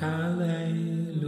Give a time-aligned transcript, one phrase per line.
[0.00, 1.20] Hallelujah.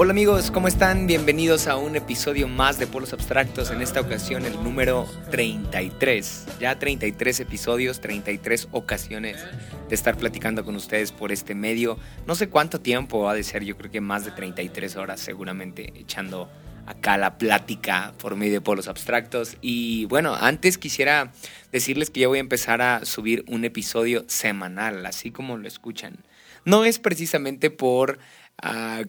[0.00, 1.08] Hola amigos, ¿cómo están?
[1.08, 6.46] Bienvenidos a un episodio más de Polos Abstractos, en esta ocasión el número 33.
[6.60, 9.44] Ya 33 episodios, 33 ocasiones
[9.88, 11.98] de estar platicando con ustedes por este medio.
[12.28, 15.92] No sé cuánto tiempo ha de ser, yo creo que más de 33 horas seguramente
[15.96, 16.48] echando
[16.86, 19.56] acá la plática por medio de Polos Abstractos.
[19.62, 21.32] Y bueno, antes quisiera
[21.72, 26.18] decirles que ya voy a empezar a subir un episodio semanal, así como lo escuchan.
[26.64, 28.18] No es precisamente por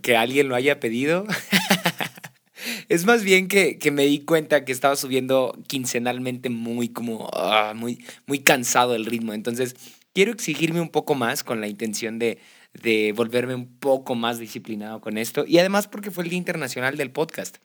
[0.01, 1.25] que alguien lo haya pedido.
[2.89, 8.03] es más bien que, me di cuenta que estaba subiendo quincenalmente muy como ah, muy,
[8.25, 9.33] muy cansado el ritmo.
[9.33, 9.75] Entonces,
[10.13, 12.39] quiero exigirme un poco más con la intención de,
[12.73, 15.45] de volverme un poco más disciplinado con esto.
[15.47, 17.57] Y además porque fue el Día Internacional del Podcast.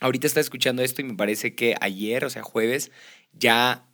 [0.00, 2.92] Ahorita está escuchando esto y me parece que ayer, o sea, jueves,
[3.32, 3.84] ya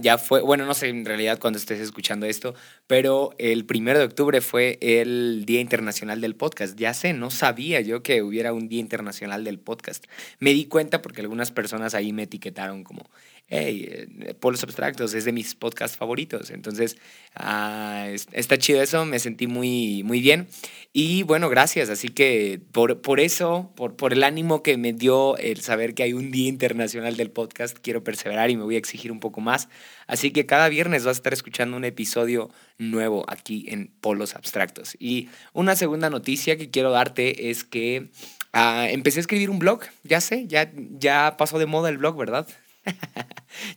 [0.00, 2.54] ya fue, bueno, no sé en realidad cuando estés escuchando esto,
[2.86, 6.78] pero el primero de octubre fue el Día Internacional del Podcast.
[6.78, 10.04] Ya sé, no sabía yo que hubiera un Día Internacional del Podcast.
[10.40, 13.08] Me di cuenta porque algunas personas ahí me etiquetaron como
[13.52, 16.50] hey, eh, Polos Abstractos es de mis podcasts favoritos.
[16.50, 16.96] Entonces,
[17.34, 20.48] ah, está chido eso, me sentí muy, muy bien.
[20.94, 21.90] Y bueno, gracias.
[21.90, 26.02] Así que por, por eso, por, por el ánimo que me dio el saber que
[26.02, 29.42] hay un Día Internacional del Podcast, quiero perseverar y me voy a exigir un poco
[29.42, 29.68] más.
[30.06, 34.96] Así que cada viernes vas a estar escuchando un episodio nuevo aquí en Polos Abstractos.
[34.98, 38.08] Y una segunda noticia que quiero darte es que
[38.54, 39.82] ah, empecé a escribir un blog.
[40.04, 42.48] Ya sé, ya, ya pasó de moda el blog, ¿verdad?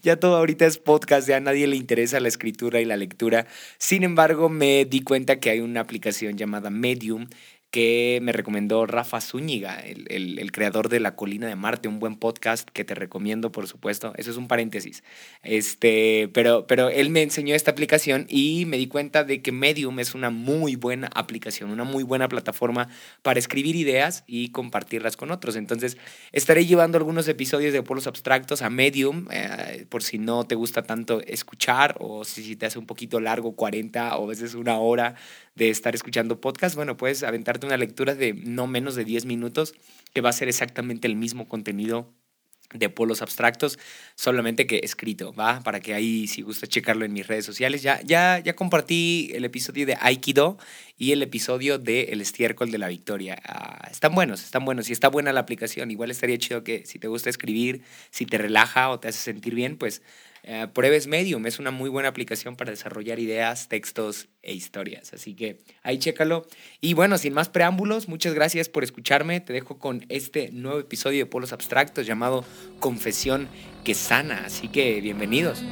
[0.04, 3.48] Ya todo ahorita es podcast, ya a nadie le interesa la escritura y la lectura.
[3.78, 7.28] Sin embargo, me di cuenta que hay una aplicación llamada Medium
[7.76, 12.70] que me recomendó Rafa Zúñiga, el, creador de La Colina de Marte, un buen podcast
[12.70, 14.14] que te recomiendo, por supuesto.
[14.16, 15.04] Eso es un paréntesis.
[15.44, 20.00] Este, pero, pero él me enseñó esta aplicación y me di cuenta de que Medium
[20.00, 22.88] es una muy buena aplicación, una muy buena plataforma
[23.24, 25.58] para escribir ideas y compartirlas con otros.
[25.58, 25.98] Entonces,
[26.32, 30.84] estaré llevando algunos episodios de Polos Abstractos a Medium, eh, por si no te gusta
[30.84, 35.16] tanto escuchar o si te hace un poquito largo, 40 o a veces una hora
[35.56, 39.74] de estar escuchando podcast, bueno, puedes aventarte una lectura de no menos de 10 minutos
[40.14, 42.14] que va a ser exactamente el mismo contenido
[42.74, 43.80] de polos abstractos,
[44.16, 45.62] solamente que escrito, ¿va?
[45.62, 49.46] Para que ahí, si gusta checarlo en mis redes sociales, ya, ya, ya compartí el
[49.46, 50.58] episodio de Aikido
[50.98, 53.40] y el episodio de El estiércol de la victoria.
[53.46, 55.92] Ah, están buenos, están buenos y está buena la aplicación.
[55.92, 59.56] Igual estaría chido que si te gusta escribir, si te relaja o te hace sentir
[59.56, 60.02] bien, pues
[60.48, 65.12] eh, pruebes Medium, es una muy buena aplicación para desarrollar ideas, textos e historias.
[65.12, 66.46] Así que ahí chécalo.
[66.82, 69.40] Y bueno, sin más preámbulos, muchas gracias por escucharme.
[69.42, 72.46] Te dejo con este nuevo episodio de Polos Abstractos llamado
[72.80, 73.48] Confesión
[73.84, 74.44] que sana.
[74.46, 75.64] Así que bienvenidos.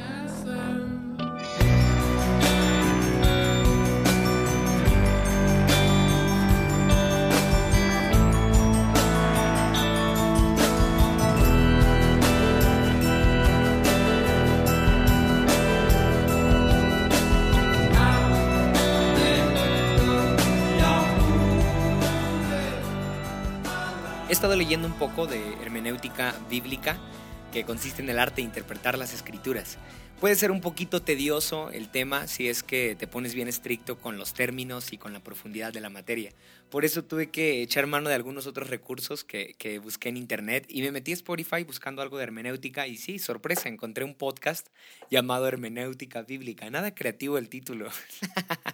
[24.64, 26.96] Leyendo un poco de hermenéutica bíblica
[27.52, 29.76] que consiste en el arte de interpretar las escrituras.
[30.20, 34.16] Puede ser un poquito tedioso el tema si es que te pones bien estricto con
[34.16, 36.32] los términos y con la profundidad de la materia.
[36.70, 40.64] Por eso tuve que echar mano de algunos otros recursos que, que, busqué en internet
[40.70, 44.68] y me metí a Spotify buscando algo de hermenéutica y sí, sorpresa, encontré un podcast
[45.10, 46.70] llamado Hermenéutica Bíblica.
[46.70, 47.90] Nada creativo el título,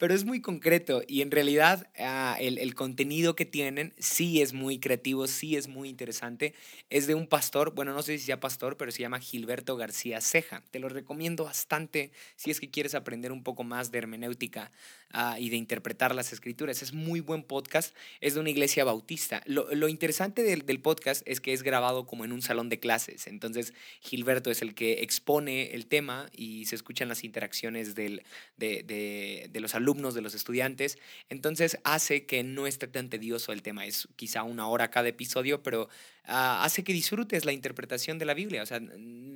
[0.00, 4.54] pero es muy concreto y en realidad ah, el, el, contenido que tienen sí es
[4.54, 6.54] muy creativo, sí es muy interesante.
[6.88, 10.22] Es de un pastor, bueno, no sé si sea pastor, pero se llama Gilberto García
[10.22, 10.62] Ceja.
[10.70, 14.72] Te lo recomiendo bastante si es que quieres aprender un poco más de hermenéutica
[15.12, 16.82] ah, y de interpretar las escrituras.
[16.82, 19.42] Es muy buen podcast, es de una iglesia bautista.
[19.46, 23.74] Lo, interesante del, podcast es que es grabado como en un salón de clases, entonces
[24.00, 28.22] Gilberto es el que expone el tema y se escuchan las interacciones del,
[28.56, 30.96] de, los alumnos, de los estudiantes,
[31.28, 35.62] entonces hace que no esté tan tedioso el tema, es quizá una hora cada episodio,
[35.62, 35.88] pero
[36.24, 38.80] ah, hace que disfrutes la interpretación de la Biblia, o sea,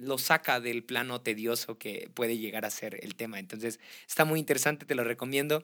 [0.05, 3.39] lo saca del plano tedioso que puede llegar a ser el tema.
[3.39, 5.64] Entonces, está muy interesante, te lo recomiendo.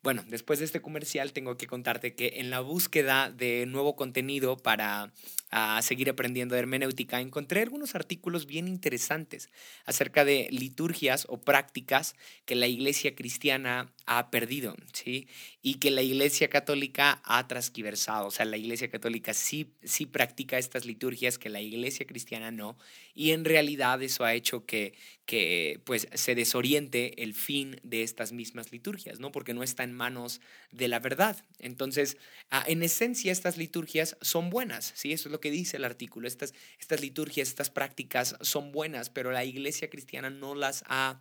[0.00, 4.56] Bueno, después de este comercial tengo que contarte que en la búsqueda de nuevo contenido
[4.56, 5.12] para
[5.50, 9.50] ah, seguir aprendiendo de hermenéutica encontré algunos artículos bien interesantes
[9.86, 12.14] acerca de liturgias o prácticas
[12.44, 15.26] que la iglesia cristiana ha perdido, ¿sí?
[15.62, 18.28] Y que la iglesia católica ha transquiversado.
[18.28, 22.78] O sea, la iglesia católica sí, sí practica estas liturgias que la iglesia cristiana no.
[23.14, 24.94] Y en realidad eso ha hecho que,
[25.26, 29.30] que pues, se desoriente el fin de estas mismas liturgias, ¿no?
[29.32, 30.40] Porque no están manos
[30.70, 31.44] de la verdad.
[31.58, 32.16] Entonces,
[32.50, 35.12] ah, en esencia, estas liturgias son buenas, ¿sí?
[35.12, 36.28] Eso es lo que dice el artículo.
[36.28, 41.20] Estas, estas liturgias, estas prácticas son buenas, pero la iglesia cristiana no las ha,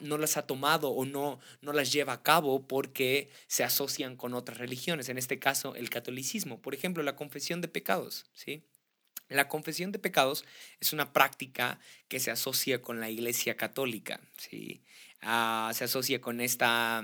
[0.00, 4.34] no las ha tomado o no, no las lleva a cabo porque se asocian con
[4.34, 6.60] otras religiones, en este caso el catolicismo.
[6.60, 8.64] Por ejemplo, la confesión de pecados, ¿sí?
[9.28, 10.44] La confesión de pecados
[10.80, 14.82] es una práctica que se asocia con la Iglesia Católica, ¿sí?
[15.22, 17.02] Ah, se asocia con esta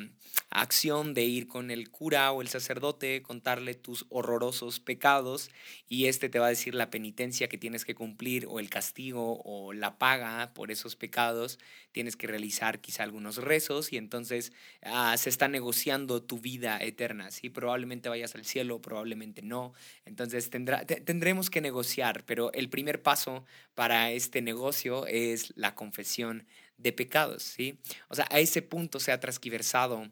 [0.51, 5.51] acción de ir con el cura o el sacerdote, contarle tus horrorosos pecados
[5.89, 9.41] y este te va a decir la penitencia que tienes que cumplir o el castigo
[9.45, 11.59] o la paga por esos pecados.
[11.91, 17.31] Tienes que realizar quizá algunos rezos y entonces ah, se está negociando tu vida eterna.
[17.31, 17.49] ¿sí?
[17.49, 19.73] Probablemente vayas al cielo, probablemente no.
[20.05, 23.45] Entonces tendrá, tendremos que negociar, pero el primer paso
[23.75, 26.47] para este negocio es la confesión
[26.79, 27.79] de pecados, ¿sí?
[28.09, 30.11] O sea, a ese punto se ha transquiversado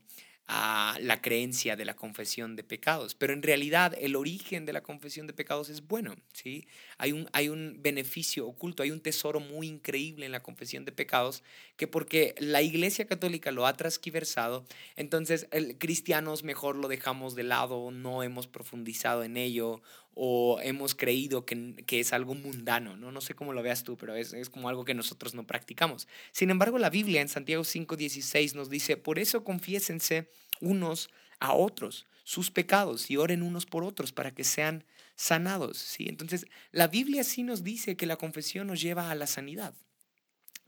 [0.52, 3.14] a la creencia de la confesión de pecados.
[3.14, 6.66] Pero en realidad el origen de la confesión de pecados es bueno, ¿sí?
[6.98, 10.90] Hay un, hay un beneficio oculto, hay un tesoro muy increíble en la confesión de
[10.90, 11.44] pecados
[11.76, 14.64] que porque la Iglesia Católica lo ha transquiversado,
[14.96, 19.80] entonces el, cristianos mejor lo dejamos de lado, no hemos profundizado en ello
[20.14, 23.12] o hemos creído que, que, es algo mundano, ¿no?
[23.12, 26.08] No sé cómo lo veas tú, pero es, es, como algo que nosotros no practicamos.
[26.32, 30.30] Sin embargo, la Biblia en Santiago 5:16 nos dice, por eso confiésense
[30.60, 34.84] unos a otros sus pecados y oren unos por otros para que sean
[35.16, 36.06] sanados, ¿sí?
[36.08, 39.74] Entonces, la Biblia sí nos dice que la confesión nos lleva a la sanidad.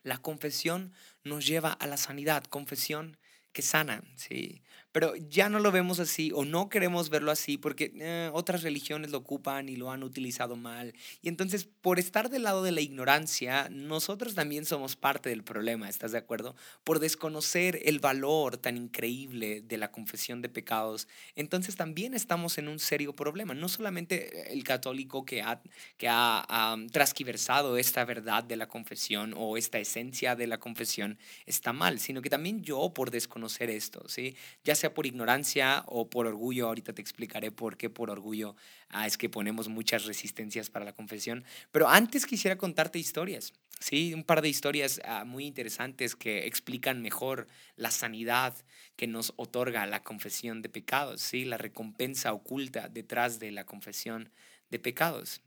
[0.03, 0.93] La confesión
[1.23, 3.17] nos lleva a la sanidad, confesión
[3.53, 4.62] que sana, ¿sí?
[4.93, 9.11] Pero ya no lo vemos así o no queremos verlo así porque eh, otras religiones
[9.11, 10.94] lo ocupan y lo han utilizado mal.
[11.23, 15.89] Y entonces, por estar del lado de la ignorancia, nosotros también somos parte del problema,
[15.89, 16.55] ¿estás de acuerdo?
[16.85, 22.69] Por desconocer el valor tan increíble de la confesión de pecados, entonces también estamos en
[22.69, 23.55] un serio problema.
[23.55, 25.61] No solamente el católico que ha,
[25.97, 31.73] que ha transquiversado esta verdad de la confesión o esta esencia de la confesión está
[31.73, 34.37] mal, sino que también yo por desconocer esto, ¿sí?
[34.65, 38.56] Ya sea por ignorancia o por orgullo, ahorita te explicaré por qué por orgullo
[38.88, 44.12] ah, es que ponemos muchas resistencias para la confesión, pero antes quisiera contarte historias, ¿sí?
[44.12, 47.46] Un par de historias ah, muy interesantes que explican mejor
[47.76, 48.55] la sanidad
[48.96, 51.44] que nos otorga la confesión de pecados, ¿sí?
[51.44, 54.31] La recompensa oculta detrás de la confesión
[54.69, 55.43] de pecados.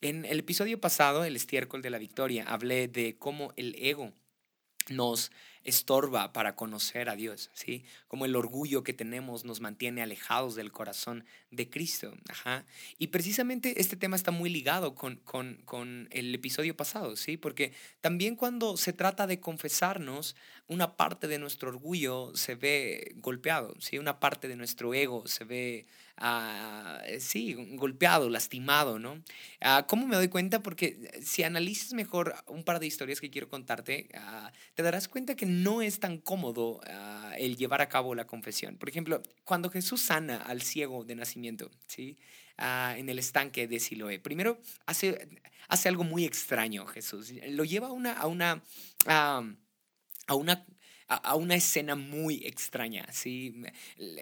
[0.00, 4.12] En el episodio pasado, el estiércol de la victoria, hablé de cómo el ego
[4.88, 5.30] nos
[5.66, 7.84] estorba para conocer a Dios, ¿sí?
[8.06, 12.14] Como el orgullo que tenemos nos mantiene alejados del corazón de Cristo.
[12.28, 12.64] Ajá.
[12.98, 17.36] Y precisamente este tema está muy ligado con, con, con, el episodio pasado, ¿sí?
[17.36, 20.36] Porque también cuando se trata de confesarnos,
[20.68, 23.98] una parte de nuestro orgullo se ve golpeado, ¿sí?
[23.98, 25.86] Una parte de nuestro ego se ve
[26.18, 29.22] Ah, sí, golpeado, lastimado, ¿no?
[29.60, 30.62] Ah, ¿Cómo me doy cuenta?
[30.62, 35.36] Porque si analizas mejor un par de historias que quiero contarte, ah, te darás cuenta
[35.36, 36.80] que no es tan cómodo
[37.36, 38.78] el llevar a cabo la confesión.
[38.78, 42.16] Por ejemplo, cuando Jesús sana al ciego de nacimiento, ¿sí?
[42.58, 44.18] en el estanque de Siloé.
[44.18, 45.28] Primero, hace,
[45.68, 47.32] hace algo muy extraño Jesús.
[47.48, 48.62] Lo lleva a una, a una,
[49.06, 50.64] a una
[51.08, 53.54] a, una escena muy extraña, ¿sí?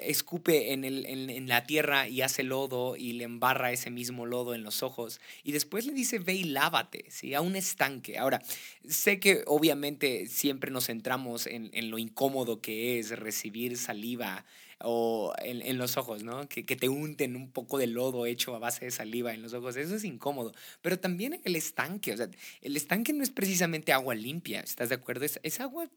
[0.02, 4.54] Escupe en, el, en, la tierra y hace lodo y le embarra ese mismo lodo
[4.54, 7.34] en los ojos y después le dice, ve y lávate, ¿sí?
[7.34, 8.18] A un estanque.
[8.18, 8.42] Ahora,
[8.86, 14.44] sé que obviamente siempre nos centramos en, en lo incómodo que es recibir saliva
[14.80, 16.48] o en, en, los ojos, ¿no?
[16.48, 19.52] Que, que, te unten un poco de lodo hecho a base de saliva en los
[19.54, 20.52] ojos, eso es incómodo.
[20.82, 22.28] Pero también el estanque, o sea,
[22.62, 25.24] el estanque no es precisamente agua limpia, ¿estás de acuerdo?
[25.24, 25.88] Es, agua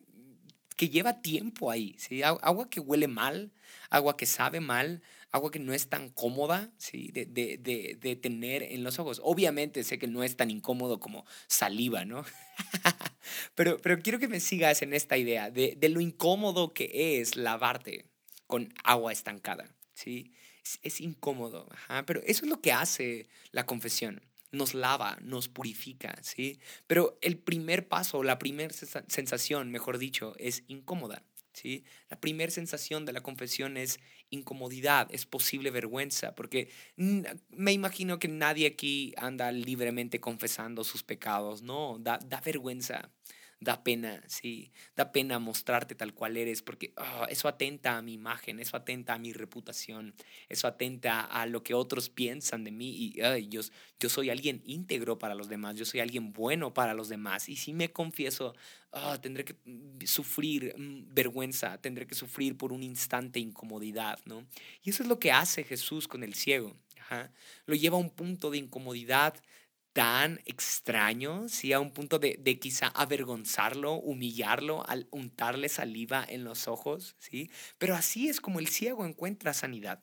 [0.77, 2.23] que lleva tiempo ahí, ¿sí?
[2.23, 3.51] Agua que huele mal,
[3.89, 7.09] agua que sabe mal, agua que no es tan cómoda ¿sí?
[7.11, 9.19] de, de, de, de, tener en los ojos.
[9.23, 12.23] Obviamente sé que no es tan incómodo como saliva, ¿no?
[13.55, 17.35] pero, pero quiero que me sigas en esta idea de, de lo incómodo que es
[17.35, 18.05] lavarte
[18.45, 20.31] con agua estancada, ¿sí?
[20.63, 21.67] Es, es incómodo,
[22.05, 26.59] pero eso es lo que hace la confesión nos lava, nos purifica, ¿sí?
[26.87, 31.23] Pero el primer paso, la primera sensación, mejor dicho, es incómoda,
[31.53, 31.83] ¿sí?
[32.09, 33.99] La primera sensación de la confesión es
[34.29, 41.61] incomodidad, es posible vergüenza, porque me imagino que nadie aquí anda libremente confesando sus pecados,
[41.61, 43.11] no, da, da vergüenza
[43.59, 48.13] da pena, sí, da pena mostrarte tal cual eres, porque ah, eso atenta a mi
[48.13, 50.13] imagen, eso atenta a mi reputación,
[50.47, 53.61] eso atenta a lo que otros piensan de mí y yo,
[53.99, 57.55] yo soy alguien íntegro para los demás, yo soy alguien bueno para los demás y
[57.55, 58.55] si me confieso,
[58.91, 64.45] ah, tendré que mm, sufrir mm, vergüenza, tendré que sufrir por un instante incomodidad, ¿no?
[64.83, 66.75] Y eso es lo que hace Jesús con el ciego.
[67.65, 69.33] Lo lleva a un punto de incomodidad
[69.97, 71.73] tan extraño, ¿sí?
[71.73, 77.49] a un punto de, de, quizá avergonzarlo, humillarlo, al untarle saliva en los ojos, ¿sí?
[77.79, 79.99] Pero así es como el ciego encuentra sanidad.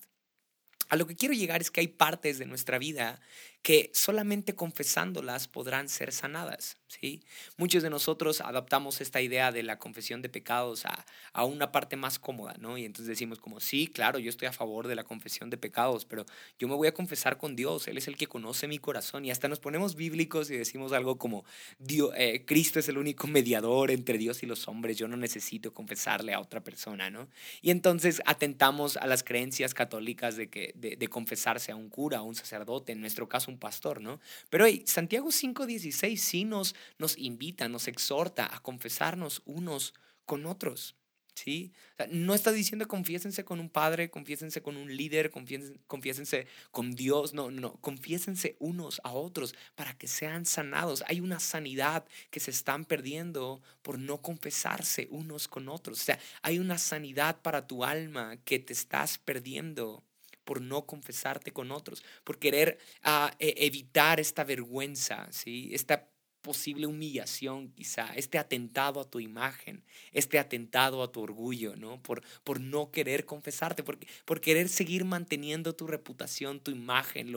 [0.89, 3.21] A lo que quiero llegar es que hay partes de nuestra vida
[3.65, 6.77] que solamente confesándolas podrán ser sanadas.
[6.87, 7.23] ¿sí?
[7.57, 11.97] Muchos de nosotros adaptamos esta idea de la confesión de pecados a, a, una parte
[11.97, 12.77] más cómoda, ¿no?
[12.77, 16.05] Y entonces decimos como, sí, claro, yo estoy a favor de la confesión de pecados,
[16.05, 16.27] pero
[16.59, 19.25] yo me voy a confesar con Dios, Él es el que conoce mi corazón.
[19.25, 21.47] Y hasta nos ponemos bíblicos y decimos algo como,
[21.79, 25.73] Dios, eh, Cristo es el único mediador entre Dios y los hombres, yo no necesito
[25.73, 27.29] confesarle a otra persona, ¿no?
[27.63, 32.19] Y entonces atentamos a las creencias católicas de, que, de, de confesarse a un cura,
[32.19, 34.21] a un sacerdote, en nuestro caso pastor, ¿no?
[34.51, 39.95] Pero hey, Santiago 5.16 sí nos, nos invita, nos exhorta a confesarnos unos
[40.25, 40.97] con otros.
[41.35, 41.73] ¿Sí?
[42.11, 47.35] no está diciendo confiésense con un padre, confiésense con un líder, confiésense, confiésense con Dios,
[47.35, 51.03] no, no, confiésense unos a otros para que sean sanados.
[51.09, 56.01] Hay una sanidad que se están perdiendo por no confesarse unos con otros.
[56.01, 60.05] O sea, hay una sanidad para tu alma que te estás perdiendo
[60.45, 65.71] por no confesarte con otros, por querer ah, e, evitar esta vergüenza, ¿sí?
[65.73, 66.09] esta
[66.45, 69.83] posible humillación quizá, este atentado a tu imagen,
[70.13, 72.03] este atentado a tu orgullo, ¿no?
[72.03, 77.33] Por, por no querer confesarte, por, por querer seguir manteniendo tu reputación, tu imagen,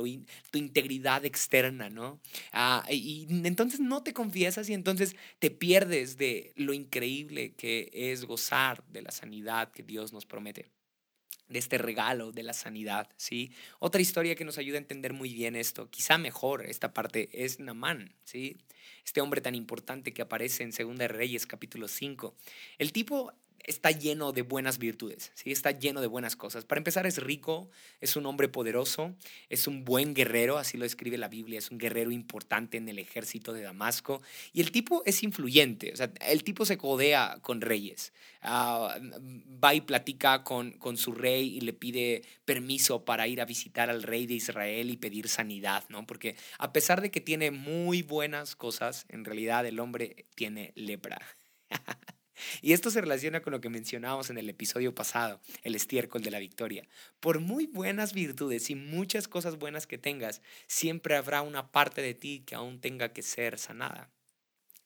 [0.51, 2.19] tu integridad externa, ¿no?
[2.51, 8.25] Ah, y entonces no te confiesas y entonces te pierdes de lo increíble que es
[8.25, 10.65] gozar de la sanidad que Dios nos promete
[11.49, 13.51] de este regalo de la sanidad, ¿sí?
[13.79, 17.59] Otra historia que nos ayuda a entender muy bien esto, quizá mejor esta parte, es
[17.59, 18.57] Namán, ¿sí?
[19.05, 22.35] Este hombre tan importante que aparece en Segunda Reyes capítulo 5.
[22.77, 23.33] El tipo
[23.67, 25.51] está lleno de buenas virtudes, ¿sí?
[25.51, 26.63] está lleno de buenas cosas.
[26.63, 27.69] Para empezar, es rico,
[27.99, 29.13] es un hombre poderoso,
[29.49, 32.97] es un buen guerrero, así lo escribe la Biblia, es un guerrero importante en el
[32.97, 34.21] ejército de Damasco.
[34.53, 38.13] Y el tipo es influyente, o sea, el tipo se codea con reyes.
[38.41, 38.97] Ah,
[39.63, 43.89] va y platica con, con su rey y le pide permiso para ir a visitar
[43.89, 46.07] al rey de Israel y pedir sanidad, ¿no?
[46.07, 51.19] Porque a pesar de que tiene muy buenas cosas, en realidad el hombre tiene lepra.
[52.61, 56.31] Y esto se relaciona con lo que mencionábamos en el episodio pasado, el estiércol de
[56.31, 56.87] la victoria.
[57.19, 62.13] Por muy buenas virtudes y muchas cosas buenas que tengas, siempre habrá una parte de
[62.13, 64.09] ti que aún tenga que ser sanada.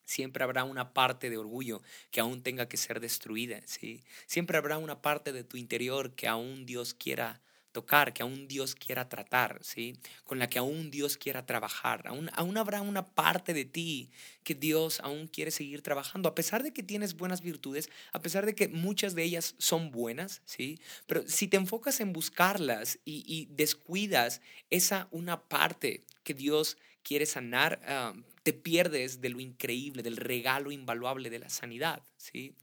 [0.06, 4.04] Siempre habrá una parte de orgullo que aún tenga que ser destruida, ¿sí?
[4.26, 7.42] Siempre habrá una parte de tu interior que aún Dios quiera
[7.72, 9.96] tocar, que aún Dios quiera tratar, ¿sí?
[10.24, 12.08] Con la que aún Dios quiera trabajar.
[12.08, 14.10] Aún, aún habrá una parte de ti
[14.44, 18.46] que Dios aún quiere seguir trabajando, a pesar de que tienes buenas virtudes, a pesar
[18.46, 20.80] de que muchas de ellas son buenas, ¿sí?
[21.08, 27.82] Pero si te enfocas en buscarlas y, descuidas esa una parte que Dios quiere sanar,
[27.86, 28.14] ah,
[28.44, 32.56] te pierdes de lo increíble, del regalo invaluable de la sanidad, ¿sí?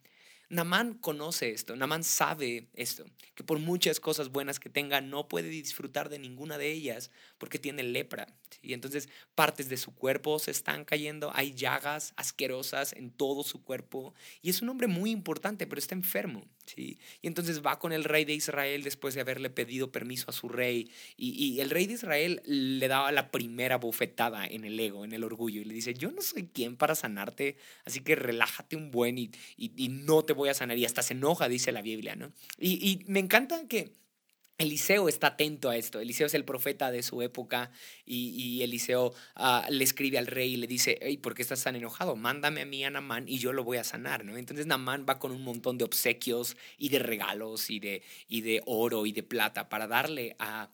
[0.50, 5.50] Namán conoce esto, Namán sabe esto, que por muchas cosas buenas que tenga, no puede
[5.50, 8.26] disfrutar de ninguna de ellas porque tiene lepra.
[8.62, 13.62] Y entonces partes de su cuerpo se están cayendo, hay llagas asquerosas en todo su
[13.62, 14.14] cuerpo.
[14.40, 16.46] Y es un hombre muy importante, pero está enfermo.
[16.76, 20.48] Y entonces va con el rey de Israel después de haberle pedido permiso a su
[20.48, 20.90] rey.
[21.16, 25.24] Y, el rey de Israel le daba la primera bofetada en el ego, en el
[25.24, 25.60] orgullo.
[25.60, 29.30] Y le dice, yo no soy quien para sanarte, así que relájate un buen y,
[29.56, 30.78] y no te voy a sanar.
[30.78, 32.32] Y hasta se enoja, dice la Biblia, ¿no?
[32.58, 33.92] Y, y me encanta que
[34.58, 36.00] Eliseo está atento a esto.
[36.00, 37.70] Eliseo es el profeta de su época
[38.04, 42.16] y, Eliseo ah, le escribe al rey y le dice, ¿por qué estás tan enojado?
[42.16, 44.36] Mándame a mí a Namán y yo lo voy a sanar, ¿no?
[44.36, 48.60] Entonces Namán va con un montón de obsequios y de regalos y de, y de
[48.66, 50.70] oro y de plata para darle a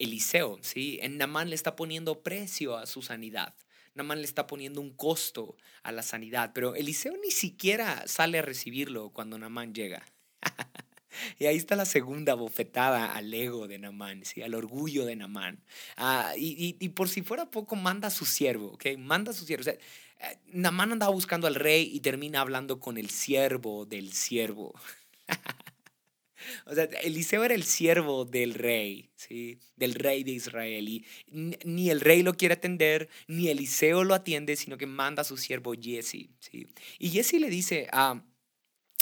[0.00, 0.98] Eliseo, ¿sí?
[1.00, 3.54] En Namán le está poniendo precio a su sanidad.
[3.94, 8.42] Namán le está poniendo un costo a la sanidad, pero Eliseo ni siquiera sale a
[8.42, 10.04] recibirlo cuando Namán llega.
[11.38, 14.42] Y ahí está la segunda bofetada al ego de Namán, ¿sí?
[14.42, 15.62] al orgullo de Namán.
[15.96, 18.86] Ah, y, y, por si fuera poco, manda a su siervo, ¿ok?
[18.98, 19.64] Manda a su siervo.
[19.64, 19.78] O eh,
[20.52, 24.74] Namán andaba buscando al rey y termina hablando con el siervo del siervo.
[26.66, 29.58] O sea, Eliseo era el siervo del rey, ¿sí?
[29.76, 30.88] Del rey de Israel.
[30.88, 31.04] Y
[31.64, 35.36] ni el rey lo quiere atender, ni Eliseo lo atiende, sino que manda a su
[35.36, 36.68] siervo Jesse, ¿sí?
[36.98, 38.22] Y Jesse le dice a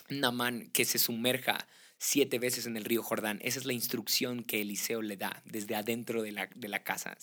[0.09, 1.67] Namán que se sumerja
[1.99, 3.41] siete veces en el río Jordán.
[3.43, 7.19] Esa es la instrucción que Eliseo le da desde adentro de la, de la casa.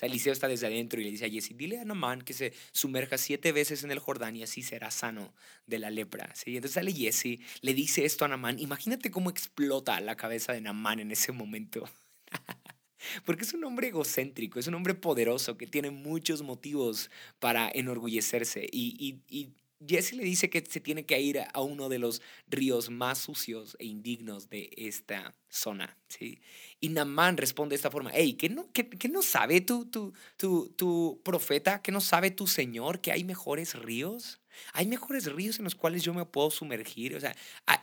[0.00, 3.18] Eliseo está desde adentro y le dice a Jesse, dile a Namán que se sumerja
[3.18, 5.34] siete veces en el Jordán y así será sano
[5.66, 6.32] de la lepra.
[6.34, 6.56] ¿sí?
[6.56, 8.58] Entonces sale Jesse, le dice esto a Namán.
[8.60, 11.88] Imagínate cómo explota la cabeza de Namán en ese momento.
[13.26, 18.66] Porque es un hombre egocéntrico, es un hombre poderoso que tiene muchos motivos para enorgullecerse
[18.72, 19.52] y, y
[19.86, 23.76] Jesse le dice que se tiene que ir a uno de los ríos más sucios
[23.78, 25.96] e indignos de esta zona.
[26.08, 26.40] ¿sí?
[26.80, 30.68] Y Namán responde de esta forma, hey, ¿qué no, qué, no sabe tu, tu, tu,
[30.76, 31.82] tu profeta?
[31.82, 34.40] ¿Qué no sabe tu Señor que hay mejores ríos?
[34.72, 37.16] Hay mejores ríos en los cuales yo me puedo sumergir.
[37.16, 37.34] O sea,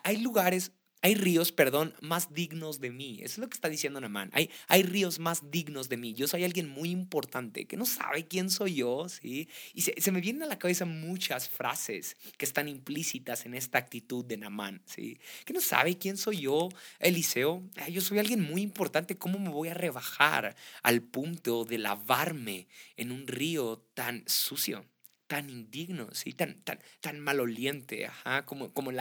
[0.04, 0.72] hay lugares
[1.04, 3.20] hay ríos, perdón, más dignos de mí.
[3.24, 4.30] Eso es lo que está diciendo Namán.
[4.34, 6.14] Hay, hay ríos más dignos de mí.
[6.14, 9.50] Yo soy alguien muy importante que no sabe quién soy yo, ¿sí?
[9.74, 14.24] Y se, me vienen a la cabeza muchas frases que están implícitas en esta actitud
[14.24, 15.20] de Namán, ¿sí?
[15.44, 17.64] Que no sabe quién soy yo, Eliseo.
[17.90, 19.18] Yo soy alguien muy importante.
[19.18, 24.86] ¿Cómo me voy a rebajar al punto de lavarme en un río tan sucio?
[25.32, 26.34] tan indigno, ¿sí?
[26.34, 29.00] tan, tan, tan maloliente, ajá, como, como, el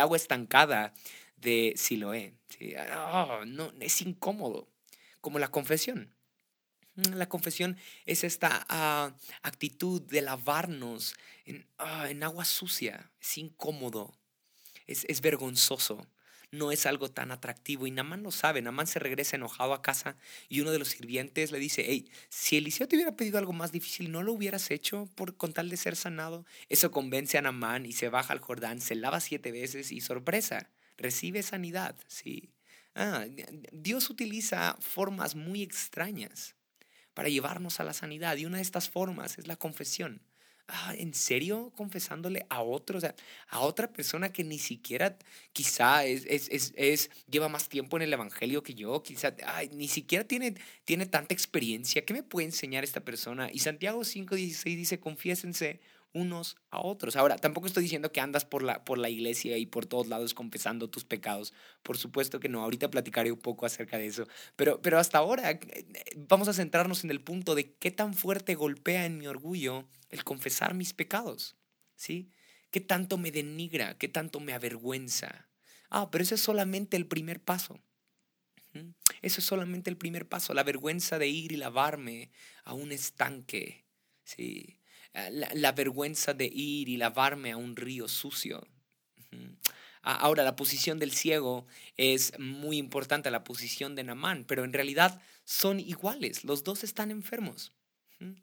[0.00, 0.92] agua estancada
[1.40, 2.34] de Siloé.
[2.48, 2.74] ¿sí?
[2.96, 4.68] Oh, no, es incómodo,
[5.20, 6.12] como la confesión.
[6.96, 13.10] Mm, la confesión es esta ah, actitud de lavarnos en, ah, en, agua sucia.
[13.20, 14.14] Es incómodo,
[14.86, 16.06] es, es, vergonzoso,
[16.50, 17.86] no es algo tan atractivo.
[17.86, 20.16] Y Namán lo sabe, Namán se regresa enojado a casa
[20.48, 23.72] y uno de los sirvientes le dice, hey, si Eliseo te hubiera pedido algo más
[23.72, 26.44] difícil, ¿no lo hubieras hecho por, con tal de ser sanado?
[26.68, 30.70] Eso convence a Namán y se baja al Jordán, se lava siete veces y sorpresa
[31.00, 32.52] recibe sanidad, ¿sí?
[32.94, 33.24] Ah,
[33.72, 36.54] Dios utiliza formas muy extrañas
[37.14, 40.22] para llevarnos a la sanidad y una de estas formas es la confesión.
[40.72, 41.72] Ah, ¿En serio?
[41.76, 43.14] Confesándole a otro, o sea,
[43.48, 45.18] a otra persona que ni siquiera
[45.52, 49.34] quizá es, es, es, lleva más tiempo en el Evangelio que yo, quizá
[49.72, 50.54] ni siquiera tiene,
[50.84, 52.04] tiene tanta experiencia.
[52.04, 53.50] ¿Qué me puede enseñar esta persona?
[53.52, 55.80] Y Santiago 5.16 dice, confiésense
[56.12, 57.16] unos a otros.
[57.16, 60.34] Ahora, tampoco estoy diciendo que andas por la, por la iglesia y por todos lados
[60.34, 61.52] confesando tus pecados.
[61.82, 64.26] Por supuesto que no, ahorita platicaré un poco acerca de eso.
[64.56, 65.84] Pero, pero hasta ahora eh,
[66.16, 70.24] vamos a centrarnos en el punto de qué tan fuerte golpea en mi orgullo el
[70.24, 71.56] confesar mis pecados.
[71.96, 72.30] ¿Sí?
[72.70, 73.98] ¿Qué tanto me denigra?
[73.98, 75.48] ¿Qué tanto me avergüenza?
[75.90, 77.80] Ah, pero eso es solamente el primer paso.
[79.22, 82.30] Eso es solamente el primer paso, la vergüenza de ir y lavarme
[82.64, 83.84] a un estanque.
[84.24, 84.79] Sí,
[85.14, 88.66] eh, la, vergüenza de ir y lavarme a un río sucio.
[90.02, 95.20] Ahora, la posición del ciego es muy importante, la posición de Namán, pero en realidad
[95.44, 97.72] son iguales, los dos están enfermos.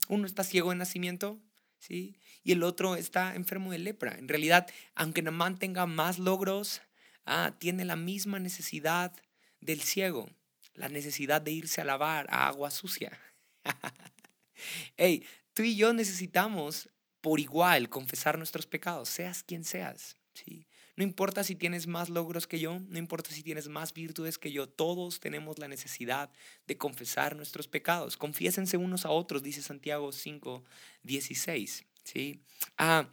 [0.07, 1.39] Uno está ciego de nacimiento,
[1.79, 2.15] ¿sí?
[2.43, 4.17] Y el otro está enfermo de lepra.
[4.17, 6.81] En realidad, aunque Namán tenga más logros,
[7.25, 9.13] ah, tiene la misma necesidad
[9.59, 10.29] del ciego,
[10.73, 13.19] la necesidad de irse a lavar a agua sucia.
[14.97, 15.25] hey,
[15.57, 16.87] tú y yo necesitamos
[17.19, 20.15] por igual confesar nuestros pecados, seas quien seas.
[20.35, 20.67] ¿sí?
[20.95, 24.51] No importa si tienes más logros que yo, no importa si tienes más virtudes que
[24.51, 26.29] yo, todos tenemos la necesidad
[26.67, 28.17] de confesar nuestros pecados.
[28.17, 30.63] Confiésense unos a otros, dice Santiago 5,
[31.01, 31.85] 16.
[32.03, 32.39] ¿sí?
[32.77, 33.09] Ah,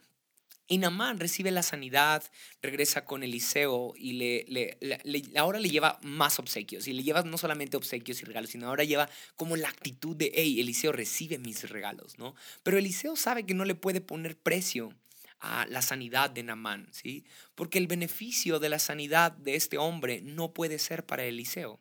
[0.66, 2.22] y Namán recibe la sanidad,
[2.62, 4.78] regresa con Eliseo y le,
[5.36, 6.88] ahora le lleva más obsequios.
[6.88, 10.32] Y le lleva no solamente obsequios y regalos, sino ahora lleva como la actitud de,
[10.34, 12.34] hey, Eliseo recibe mis regalos, ¿no?
[12.62, 14.94] Pero Eliseo sabe que no le puede poner precio
[15.40, 17.26] a la sanidad de Namán, ¿sí?
[17.54, 21.78] Porque el beneficio de la sanidad de este hombre no puede ser para Eliseo,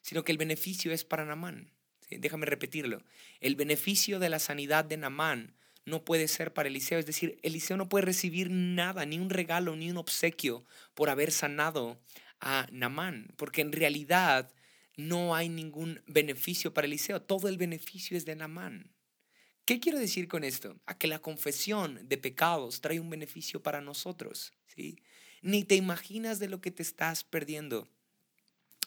[0.00, 1.72] sino que el beneficio es para Namán.
[2.08, 3.02] Déjame repetirlo.
[3.40, 5.56] El beneficio de la sanidad de Namán
[5.86, 6.98] no puede ser para Eliseo.
[6.98, 11.32] Es decir, Eliseo no puede recibir nada, ni un regalo, ni un obsequio por haber
[11.32, 12.00] sanado
[12.40, 14.52] a Namán, porque en realidad
[14.96, 17.22] no hay ningún beneficio para Eliseo.
[17.22, 18.90] Todo el beneficio es de Namán.
[19.64, 20.78] ¿Qué quiero decir con esto?
[20.86, 24.52] A que la confesión de pecados trae un beneficio para nosotros.
[24.66, 24.98] ¿sí?
[25.40, 27.88] Ni te imaginas de lo que te estás perdiendo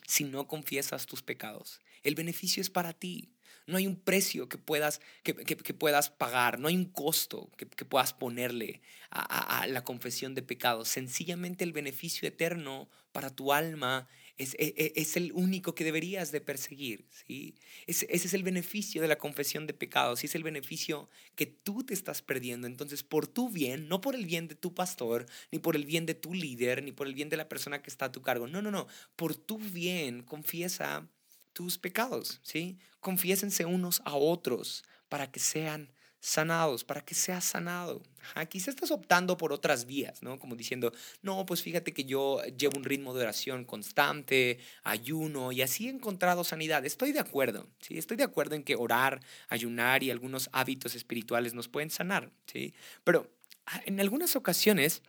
[0.08, 1.82] si no confiesas tus pecados.
[2.04, 3.34] El beneficio es para ti.
[3.68, 5.34] No hay un precio que puedas, que,
[5.74, 10.88] puedas pagar, no hay un costo que, puedas ponerle a, la confesión de pecados.
[10.88, 16.32] Sencillamente el beneficio eterno para tu alma es, e, e, es, el único que deberías
[16.32, 17.08] de perseguir.
[17.10, 17.56] ¿sí?
[17.88, 21.84] ese es el beneficio de la confesión de pecados y es el beneficio que tú
[21.84, 22.68] te estás perdiendo.
[22.68, 26.06] Entonces, por tu bien, no por el bien de tu pastor, ni por el bien
[26.06, 28.48] de tu líder, ni por el bien de la persona que está a tu cargo.
[28.48, 28.88] No, no, no.
[29.18, 31.10] Por tu bien, confiesa
[31.58, 32.40] tus pecados.
[32.44, 32.78] ¿sí?
[33.00, 38.04] Confiésense unos a otros para que sean sanados, para que seas sanado.
[38.36, 40.38] Aquí se estás optando por otras vías, ¿no?
[40.38, 40.92] Como diciendo,
[41.24, 45.90] no, pues fíjate que yo llevo un ritmo de oración constante, ayuno y así he
[45.90, 46.86] encontrado sanidad.
[46.86, 47.98] Estoy de acuerdo, ¿sí?
[47.98, 52.76] Estoy de acuerdo en que orar, ayunar y algunos hábitos espirituales nos pueden sanar, ¿sí?
[53.04, 53.32] Pero
[53.66, 55.02] ah, en algunas ocasiones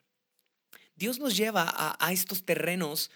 [0.97, 3.11] Dios nos lleva a estos terrenos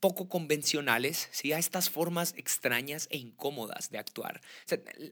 [0.00, 1.52] poco convencionales, ¿sí?
[1.52, 4.42] a estas formas extrañas e incómodas de actuar.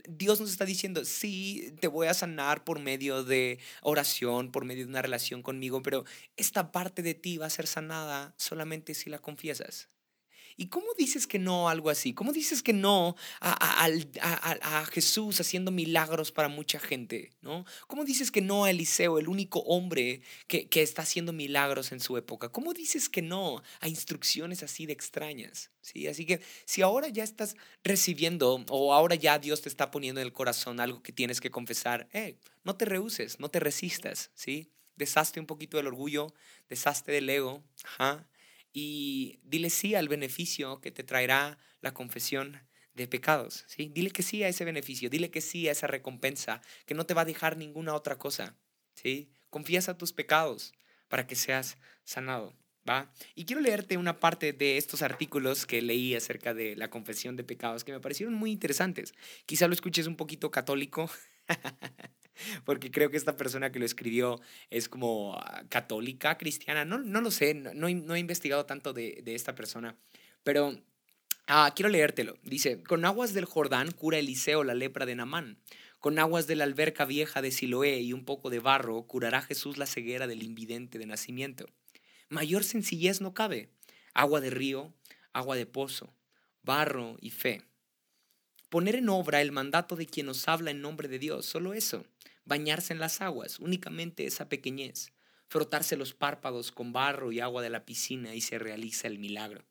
[0.08, 4.84] Dios nos está diciendo, sí, te voy a sanar por medio de oración, por medio
[4.84, 6.04] de una relación conmigo, pero
[6.36, 9.88] esta parte de ti va a ser sanada solamente si la confiesas.
[10.56, 12.12] ¿Y cómo dices que no algo así?
[12.14, 17.30] ¿Cómo dices que no a, Jesús haciendo milagros para mucha gente?
[17.40, 17.64] ¿no?
[17.86, 22.00] ¿Cómo dices que no a Eliseo, el único hombre que, que está haciendo milagros en
[22.00, 22.50] su época?
[22.50, 25.70] ¿Cómo dices que no a instrucciones así de extrañas?
[25.80, 26.06] ¿Sí?
[26.06, 30.26] Así que si ahora ya estás recibiendo o ahora ya Dios te está poniendo en
[30.26, 34.70] el corazón algo que tienes que confesar, eh, no te rehuses, no te resistas, ¿sí?
[34.96, 36.34] Deshazte un poquito del orgullo,
[36.68, 38.26] deshazte del ego, ajá,
[38.72, 42.60] y dile sí al beneficio que te traerá la confesión
[42.94, 43.64] de pecados.
[43.66, 43.90] ¿sí?
[43.94, 47.14] Dile que sí a ese beneficio, dile que sí a esa recompensa, que no te
[47.14, 48.56] va a dejar ninguna otra cosa.
[48.94, 49.30] ¿sí?
[49.48, 50.72] Confiesa tus pecados
[51.08, 52.54] para que seas sanado.
[52.88, 53.12] ¿va?
[53.34, 57.44] Y quiero leerte una parte de estos artículos que leí acerca de la confesión de
[57.44, 59.14] pecados que me parecieron muy interesantes.
[59.46, 61.10] Quizá lo escuches un poquito católico.
[62.64, 67.20] porque creo que esta persona que lo escribió es como ah, católica, cristiana, no, no
[67.20, 69.96] lo sé, no, he investigado tanto de, de esta persona,
[70.42, 70.80] pero
[71.46, 72.36] ah, quiero leértelo.
[72.42, 75.58] Dice, con aguas del Jordán cura Eliseo la lepra de Namán.
[75.98, 79.76] Con aguas de la alberca vieja de Siloé y un poco de barro curará Jesús
[79.76, 81.66] la ceguera del invidente de nacimiento.
[82.30, 83.68] Mayor sencillez no cabe.
[84.14, 84.94] Agua de río,
[85.34, 86.14] agua de pozo,
[86.62, 87.64] barro y fe.
[88.70, 92.06] Poner en obra el mandato de quien nos habla en nombre de Dios, solo eso
[92.50, 95.12] bañarse en las aguas, únicamente esa pequeñez,
[95.46, 99.64] frotarse los párpados con barro y agua de la piscina y se realiza el milagro.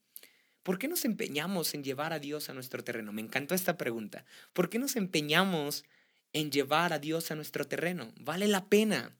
[0.63, 3.11] ¿Por qué nos empeñamos en llevar a Dios a nuestro terreno?
[3.11, 4.23] Me encantó esta pregunta.
[4.53, 5.83] ¿Por qué nos empeñamos
[6.31, 8.13] en llevar a Dios a nuestro terreno?
[8.17, 9.13] Vale la pena,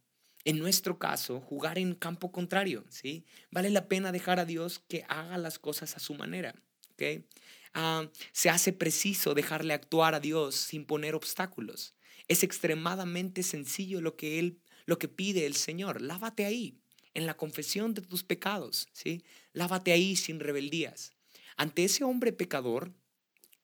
[0.46, 3.26] en nuestro caso, jugar en campo contrario, ¿sí?
[3.52, 6.56] Vale la pena dejar a Dios que haga las cosas a su manera,
[6.94, 7.26] ¿ok?
[7.74, 11.94] Ah, se hace preciso dejarle actuar a Dios sin poner obstáculos.
[12.30, 16.02] Es extremadamente sencillo lo que él lo que pide el Señor.
[16.02, 16.80] Lávate ahí
[17.14, 19.24] en la confesión de tus pecados, ¿sí?
[19.54, 21.12] Lávate ahí sin rebeldías.
[21.58, 22.92] Ante ese hombre pecador,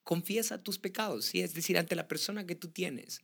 [0.04, 1.40] confiesa tus pecados, ¿sí?
[1.40, 3.22] Es decir, ante la persona que tú tienes.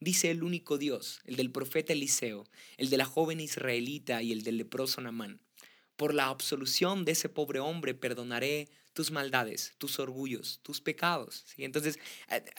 [0.00, 2.44] Dice el único Dios, el del profeta Eliseo,
[2.76, 5.40] el de la joven israelita y el del leproso Namán.
[5.96, 11.44] Por la absolución de ese pobre hombre perdonaré tus maldades, tus orgullos, tus pecados.
[11.56, 12.00] Entonces,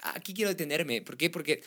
[0.01, 1.01] aquí quiero detenerme.
[1.01, 1.29] ¿Por qué?
[1.29, 1.61] Porque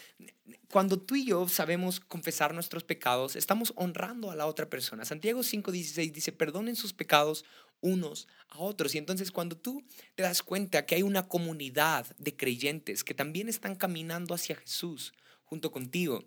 [0.71, 5.05] cuando tú y yo sabemos confesar nuestros pecados, estamos honrando a la otra persona.
[5.05, 7.45] Santiago 5:16 dice, perdonen sus pecados
[7.83, 8.95] unos a otros.
[8.95, 13.51] Y entonces cuando tú te das cuenta que hay una comunidad de creyentes que también
[13.51, 15.13] están caminando hacia Jesús
[15.45, 16.25] junto contigo,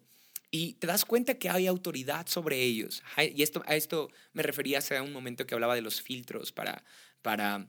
[0.52, 3.02] y te das cuenta que hay autoridad sobre ellos.
[3.18, 6.84] Y esto, a esto me refería hace un momento que hablaba de los filtros para,
[7.24, 7.68] para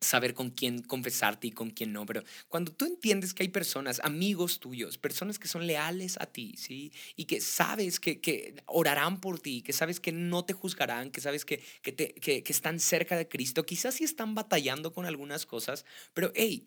[0.00, 4.00] saber con quién confesarte y con quién no, pero cuando tú entiendes que hay personas,
[4.04, 6.92] amigos tuyos, personas que son leales a ti, ¿sí?
[7.16, 11.20] Y que sabes que, que orarán por ti, que sabes que no te juzgarán, que
[11.20, 15.04] sabes que, que, te, que, que están cerca de Cristo, quizás sí están batallando con
[15.04, 15.84] algunas cosas,
[16.14, 16.64] pero hey,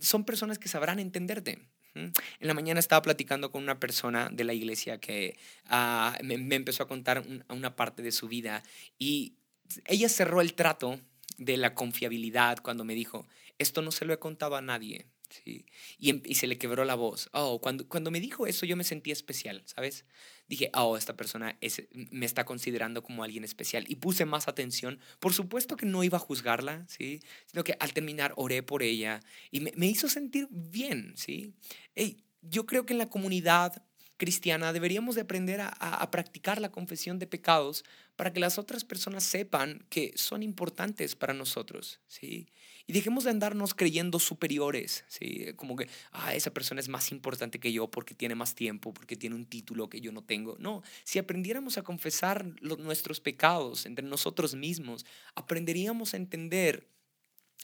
[0.00, 1.68] son personas que sabrán entenderte.
[1.94, 5.36] En la mañana estaba platicando con una persona de la iglesia que
[6.22, 8.62] me, me, empezó a contar una parte de su vida
[8.98, 9.38] y
[9.86, 11.00] ella cerró el trato
[11.36, 13.26] de la confiabilidad cuando me dijo,
[13.58, 15.06] esto no se lo he contado a nadie.
[15.44, 15.66] Y,
[16.10, 17.28] em, y, se le quebró la voz.
[17.32, 20.06] Oh, cuando, cuando me dijo eso yo me sentí especial, ¿sabes?
[20.48, 23.84] Dije, oh, esta persona es, me está considerando como alguien especial.
[23.88, 24.98] Y puse más atención.
[25.20, 27.20] Por supuesto que no iba a juzgarla, ¿sí?
[27.46, 31.52] Sino que al terminar oré por ella y me, me hizo sentir bien, ¿sí?
[31.94, 33.82] Hey, yo creo que en la comunidad
[34.18, 37.84] cristiana deberíamos de aprender a, practicar la confesión de pecados
[38.16, 42.48] para que las otras personas sepan que son importantes para nosotros, ¿sí?
[42.86, 45.52] Y dejemos de andarnos creyendo superiores, ¿sí?
[45.56, 49.14] Como que, ah, esa persona es más importante que yo porque tiene más tiempo, porque
[49.14, 50.56] tiene un título que yo no tengo.
[50.58, 56.88] No, si aprendiéramos a confesar nuestros pecados entre nosotros mismos, aprenderíamos a entender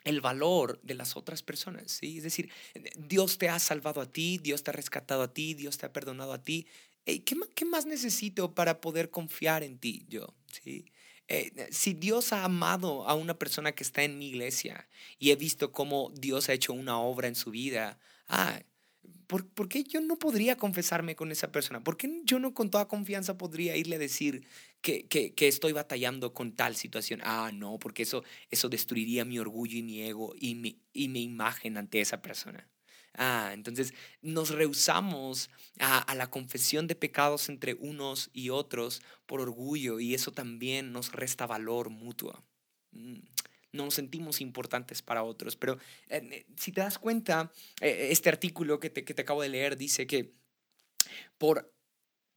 [0.04, 2.18] el valor de las otras personas, ¿sí?
[2.18, 2.50] Es decir,
[2.96, 5.92] Dios te ha salvado a ti, Dios te ha rescatado a ti, Dios te ha
[5.92, 6.66] perdonado a ti.
[7.04, 10.34] ¿qué, ¿Qué más necesito para poder confiar en ti yo?
[10.62, 10.86] ¿sí?
[11.28, 14.88] Eh, si Dios ha amado a una persona que está en mi iglesia
[15.18, 18.60] y he visto cómo Dios ha hecho una obra en su vida, ah,
[19.26, 21.82] ¿por, ¿por, qué yo no podría confesarme con esa persona?
[21.82, 24.46] ¿Por qué yo no con toda confianza podría irle a decir
[24.80, 27.20] que, que, estoy batallando con tal situación?
[27.24, 31.22] Ah, no, porque eso, eso destruiría mi orgullo y mi ego y mi, y mi
[31.22, 32.68] imagen ante esa persona.
[33.16, 40.00] Ah, entonces nos rehusamos a, la confesión de pecados entre unos y otros por orgullo
[40.00, 42.42] y eso también nos resta valor mutuo.
[42.90, 43.20] Mm,
[43.74, 45.74] no nos sentimos importantes para otros, pero
[46.08, 49.48] eh, eh, si te das cuenta, eh, este artículo que te, que te acabo de
[49.48, 50.32] leer dice que
[51.36, 51.72] por,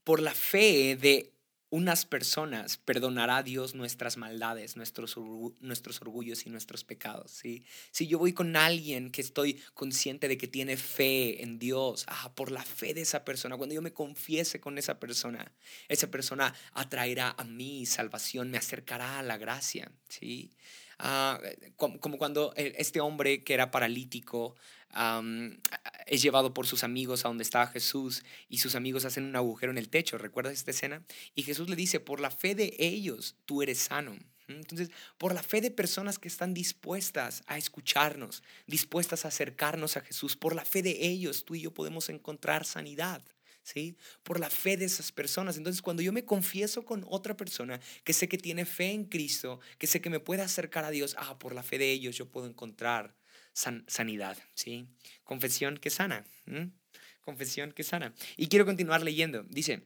[0.04, 1.32] por la fe de
[1.69, 5.17] unas personas perdonará Dios nuestras maldades, nuestros,
[5.60, 7.32] nuestros orgullos y nuestros pecados.
[7.32, 7.65] ¿sí?
[7.91, 12.32] Si yo voy con alguien que estoy consciente de que tiene fe en Dios, ah,
[12.36, 15.52] por la fe de esa persona, cuando yo me confiese con esa persona,
[15.89, 19.91] esa persona atraerá a mí salvación, me acercará a la gracia.
[20.08, 20.54] ¿sí?
[21.00, 21.40] Ah,
[21.76, 24.56] como, como, cuando eh, este hombre que era paralítico
[26.08, 29.72] es llevado por sus amigos a donde estaba Jesús y sus amigos hacen un agujero
[29.72, 30.18] en el techo.
[30.18, 31.04] ¿Recuerdas esta escena?
[31.36, 34.18] Y Jesús le dice, por la fe de ellos, tú eres sano.
[34.48, 40.02] Entonces, por la fe de personas que están dispuestas a escucharnos, dispuestas a acercarnos a
[40.02, 43.22] Jesús, por la fe de ellos, tú y yo podemos encontrar sanidad.
[43.67, 43.97] ¿Sí?
[44.23, 45.58] Por la fe de esas personas.
[45.58, 49.60] Entonces, cuando yo me confieso con otra persona que sé que tiene fe en Cristo,
[49.77, 52.32] que sé que me puede acercar a Dios, ah, por la fe de ellos yo
[52.32, 53.13] puedo encontrar
[53.51, 54.88] sanidad, ¿sí?
[55.25, 56.23] Confesión que sana,
[57.19, 58.13] confesión que sana.
[58.38, 59.43] Y quiero continuar leyendo.
[59.49, 59.84] Dice,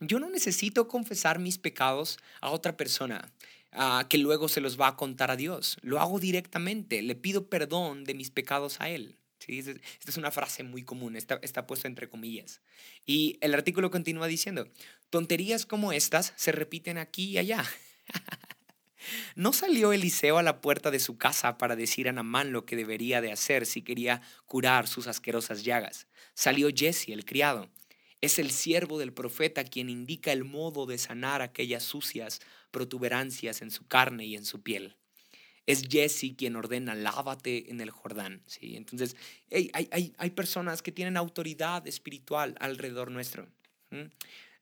[0.00, 3.30] yo no necesito confesar mis pecados a otra persona
[3.72, 5.76] ah, que luego se los va a contar a Dios.
[5.82, 9.18] Lo hago directamente, le pido perdón de mis pecados a Él.
[9.48, 12.60] Esta es una frase muy común, está, está puesta entre comillas.
[13.06, 14.68] Y el artículo continúa diciendo,
[15.10, 17.64] tonterías como estas se repiten aquí y allá.
[19.34, 22.76] ¿No salió Eliseo a la puerta de su casa para decir a Namán lo que
[22.76, 26.06] debería de hacer si quería curar sus asquerosas llagas?
[26.34, 27.70] Salió Jesse, el criado.
[28.20, 33.70] Es el siervo del profeta quien indica el modo de sanar aquellas sucias protuberancias en
[33.70, 34.96] su carne y en su piel.
[35.66, 38.42] Es Jesse quien ordena, lávate en el Jordán.
[38.46, 38.76] ¿sí?
[38.76, 39.16] Entonces,
[39.50, 43.48] hay, personas que tienen autoridad espiritual alrededor nuestro.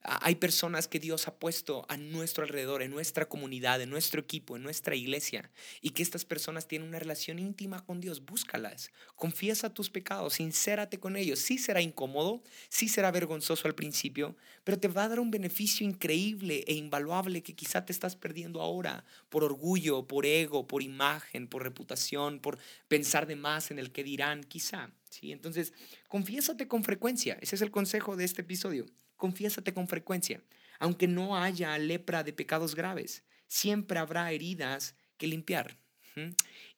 [0.03, 4.55] Hay personas que Dios ha puesto a nuestro alrededor, en nuestra comunidad, en nuestro equipo,
[4.55, 8.25] en nuestra iglesia, y que estas personas tienen una relación íntima con Dios.
[8.25, 11.37] Búscalas, confiesa tus pecados, sincérate con ellos.
[11.39, 15.85] Sí será incómodo, sí será vergonzoso al principio, pero te va a dar un beneficio
[15.85, 21.47] increíble e invaluable que quizá te estás perdiendo ahora por orgullo, por ego, por imagen,
[21.47, 24.89] por reputación, por pensar de más en el que dirán, quizá.
[25.11, 25.31] ¿sí?
[25.31, 25.73] Entonces,
[26.07, 27.37] confiésate con frecuencia.
[27.39, 28.87] Ese es el consejo de este episodio
[29.21, 30.41] confiésate con frecuencia,
[30.79, 35.77] aunque no haya lepra de pecados graves, siempre habrá heridas que limpiar.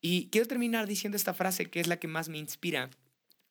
[0.01, 2.89] Y quiero terminar diciendo esta frase que es la que más me inspira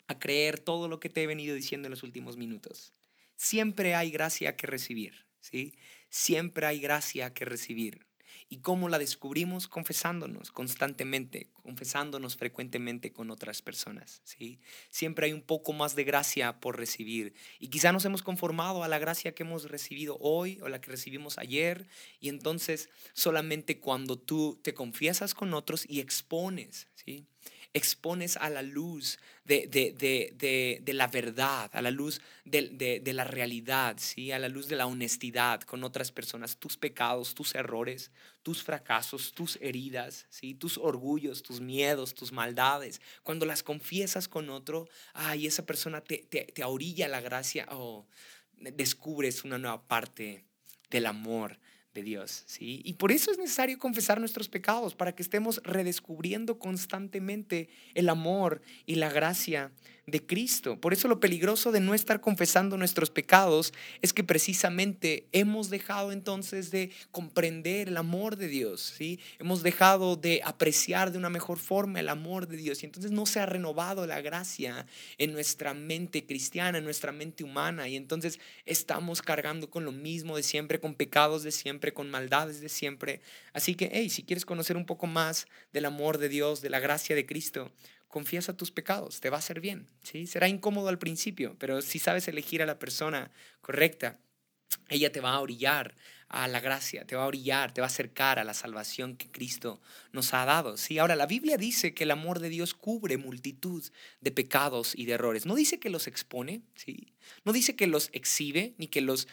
[0.09, 2.93] a creer todo lo que te he venido diciendo en los últimos minutos.
[3.35, 5.73] Siempre hay gracia que recibir, ¿sí?
[6.11, 8.07] Siempre hay gracia que recibir.
[8.49, 9.69] ¿Y cómo la descubrimos?
[9.69, 14.21] Confesándonos constantemente, confesándonos frecuentemente con otras personas.
[14.25, 14.61] ¿sí?
[14.91, 17.35] Siempre hay un poco más de gracia por recibir.
[17.59, 20.91] Y quizá nos hemos conformado a la gracia que hemos recibido hoy o la que
[20.91, 21.87] recibimos ayer.
[22.21, 27.27] Y entonces solamente cuando tú te confiesas con otros y expones, ¿sí?
[27.75, 34.31] Expones a la luz de, de, la verdad, a la luz de, la realidad, ¿sí?
[34.31, 38.11] a la luz de la honestidad con otras personas, tus pecados, tus errores,
[38.43, 40.55] tus fracasos, tus heridas, ¿sí?
[40.55, 43.01] tus orgullos, tus miedos, tus maldades.
[43.23, 48.07] Cuando las confiesas con otro, ay, esa persona te, te, te orilla la gracia, o
[48.59, 50.45] descubres una nueva parte
[50.91, 51.59] del amor
[51.95, 52.81] de Dios, ¿sí?
[52.85, 58.63] Y por eso es necesario confesar nuestros pecados, para que estemos redescubriendo constantemente el amor
[58.87, 59.71] y la gracia
[60.13, 60.79] de Cristo.
[60.79, 63.73] Por eso lo peligroso de no estar confesando nuestros pecados
[64.03, 69.19] es que precisamente hemos dejado entonces de comprender el amor de Dios, ¿sí?
[69.39, 73.25] Hemos dejado de apreciar de una mejor forma el amor de Dios y entonces no
[73.25, 78.39] se ha renovado la gracia en nuestra mente cristiana, en nuestra mente humana y entonces
[78.67, 83.23] estamos cargando con lo mismo de siempre, con pecados de siempre, con maldades de siempre.
[83.55, 86.81] Así que, hey, si quieres conocer un poco más del amor de Dios, de la
[86.81, 87.73] gracia de Cristo,
[88.13, 90.27] confiesa tus pecados, te va a hacer bien, ¿sí?
[90.27, 93.31] Será incómodo al principio, pero si sabes elegir a la persona
[93.63, 94.19] correcta,
[94.91, 95.95] ella te va a orillar
[96.29, 99.31] a la gracia, te va a orillar, te va a acercar a la salvación que
[99.31, 99.81] Cristo
[100.13, 100.77] nos ha dado.
[100.77, 103.83] Sí, ahora la Biblia dice que el amor de Dios cubre multitud
[104.21, 105.47] de pecados y de errores.
[105.47, 107.15] No dice que los expone, sí.
[107.47, 109.27] No dice que los exhibe ni que los,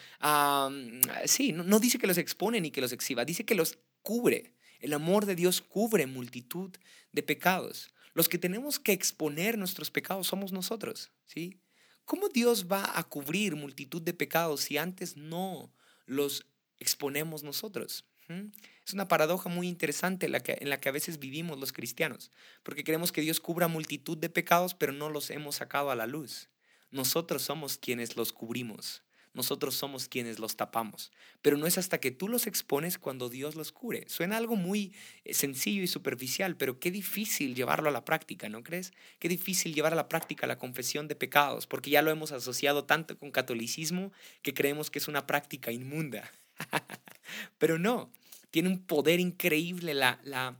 [1.26, 3.26] sí, no, no dice que los expone ni que los exhiba.
[3.26, 4.54] Dice que los cubre.
[4.78, 6.70] El amor de Dios cubre multitud
[7.12, 7.92] de pecados.
[8.12, 11.60] Los que tenemos que exponer nuestros pecados somos nosotros, ¿sí?
[12.04, 15.72] ¿Cómo Dios va a cubrir multitud de pecados si antes no
[16.06, 16.46] los
[16.78, 18.04] exponemos nosotros?
[18.28, 18.48] ¿Mm?
[18.84, 21.72] Es una paradoja muy interesante en la, que, en la que a veces vivimos los
[21.72, 22.32] cristianos,
[22.64, 26.06] porque queremos que Dios cubra multitud de pecados, pero no los hemos sacado a la
[26.06, 26.48] luz.
[26.90, 31.12] Nosotros somos quienes los cubrimos nosotros somos quienes los tapamos.
[31.42, 34.08] Pero no es hasta que tú los expones cuando Dios los cubre.
[34.08, 34.92] Suena algo muy
[35.24, 38.92] eh, sencillo y superficial, pero qué difícil llevarlo a la práctica, ¿no crees?
[39.18, 42.84] Qué difícil llevar a la práctica la confesión de pecados, porque ya lo hemos asociado
[42.84, 44.12] tanto con catolicismo
[44.42, 46.30] que creemos que es una práctica inmunda.
[47.58, 48.12] pero no,
[48.50, 50.58] tiene un poder increíble la, la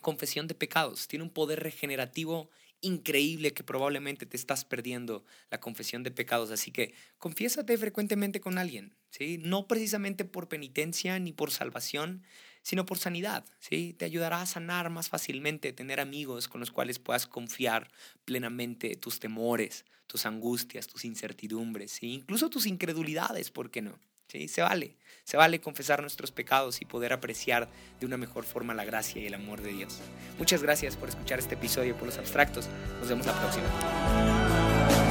[0.00, 6.02] confesión de pecados, tiene un poder regenerativo increíble que probablemente te estás perdiendo la confesión
[6.02, 6.50] de pecados.
[6.50, 9.38] Así que confiésate frecuentemente con alguien, ¿sí?
[9.42, 12.22] No precisamente por penitencia ni por salvación,
[12.62, 13.94] sino por sanidad, ¿sí?
[13.94, 17.90] Te ayudará a sanar más fácilmente, tener amigos con los cuales puedas confiar
[18.24, 23.98] plenamente tus temores, tus angustias, tus incertidumbres, incluso tus incredulidades, ¿por qué no?
[24.28, 28.84] Se vale, se vale confesar nuestros pecados y poder apreciar de una mejor forma la
[28.84, 30.00] gracia y el amor de Dios.
[30.38, 32.68] Muchas gracias por escuchar este episodio por los abstractos.
[33.00, 35.07] Nos vemos la próxima.